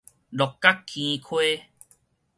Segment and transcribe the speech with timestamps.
[0.03, 0.09] 鹿角坑
[0.87, 1.63] 溪